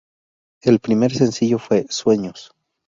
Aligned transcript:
El 0.63 0.79
primer 0.79 1.13
sencillo 1.13 1.59
fue 1.59 1.85
"Sueños". 1.89 2.53